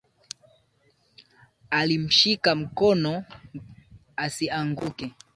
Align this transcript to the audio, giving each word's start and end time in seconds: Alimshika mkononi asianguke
Alimshika 1.69 2.55
mkononi 2.55 3.23
asianguke 4.15 5.13